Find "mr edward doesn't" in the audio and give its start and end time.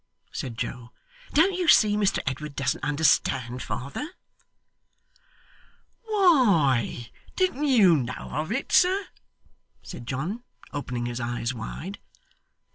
1.95-2.83